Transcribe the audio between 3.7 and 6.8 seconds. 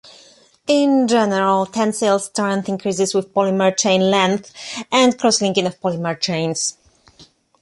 chain length and crosslinking of polymer chains.